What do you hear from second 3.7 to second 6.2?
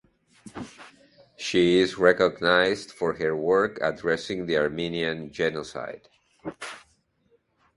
addressing the Armenian genocide.